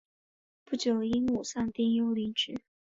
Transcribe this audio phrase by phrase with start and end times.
[0.65, 2.59] 不久因母丧丁忧离职。